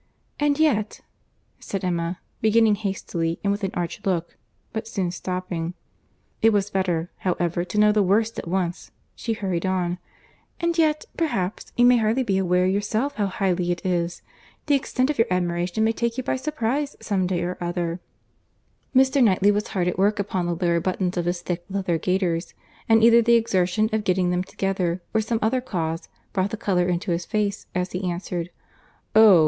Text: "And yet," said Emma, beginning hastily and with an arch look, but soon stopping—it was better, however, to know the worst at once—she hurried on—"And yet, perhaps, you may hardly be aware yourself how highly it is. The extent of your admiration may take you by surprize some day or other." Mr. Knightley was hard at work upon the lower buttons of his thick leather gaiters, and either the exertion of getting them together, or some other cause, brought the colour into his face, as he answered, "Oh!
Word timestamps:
"And 0.39 0.57
yet," 0.59 1.01
said 1.59 1.83
Emma, 1.85 2.19
beginning 2.41 2.73
hastily 2.73 3.39
and 3.43 3.51
with 3.51 3.63
an 3.63 3.69
arch 3.75 4.01
look, 4.03 4.35
but 4.73 4.87
soon 4.87 5.11
stopping—it 5.11 6.51
was 6.51 6.71
better, 6.71 7.11
however, 7.17 7.63
to 7.63 7.77
know 7.77 7.91
the 7.91 8.01
worst 8.01 8.39
at 8.39 8.47
once—she 8.47 9.33
hurried 9.33 9.63
on—"And 9.67 10.75
yet, 10.79 11.05
perhaps, 11.17 11.71
you 11.77 11.85
may 11.85 11.97
hardly 11.97 12.23
be 12.23 12.39
aware 12.39 12.65
yourself 12.65 13.13
how 13.17 13.27
highly 13.27 13.69
it 13.71 13.85
is. 13.85 14.23
The 14.65 14.73
extent 14.73 15.11
of 15.11 15.19
your 15.19 15.27
admiration 15.29 15.83
may 15.83 15.91
take 15.93 16.17
you 16.17 16.23
by 16.23 16.35
surprize 16.35 16.95
some 16.99 17.27
day 17.27 17.43
or 17.43 17.55
other." 17.61 17.99
Mr. 18.95 19.23
Knightley 19.23 19.51
was 19.51 19.67
hard 19.67 19.87
at 19.87 19.99
work 19.99 20.17
upon 20.17 20.47
the 20.47 20.55
lower 20.55 20.79
buttons 20.79 21.15
of 21.15 21.25
his 21.25 21.41
thick 21.43 21.63
leather 21.69 21.99
gaiters, 21.99 22.55
and 22.89 23.03
either 23.03 23.21
the 23.21 23.35
exertion 23.35 23.87
of 23.93 24.03
getting 24.03 24.31
them 24.31 24.43
together, 24.43 25.03
or 25.13 25.21
some 25.21 25.37
other 25.43 25.61
cause, 25.61 26.09
brought 26.33 26.49
the 26.49 26.57
colour 26.57 26.87
into 26.87 27.11
his 27.11 27.23
face, 27.27 27.67
as 27.75 27.91
he 27.91 28.09
answered, 28.09 28.49
"Oh! 29.15 29.39